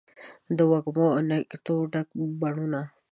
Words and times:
د 0.57 0.59
وږمو 0.71 1.05
او 1.15 1.21
نګهتونو 1.29 1.89
ډک 1.91 2.07
بڼوڼه 2.39 2.81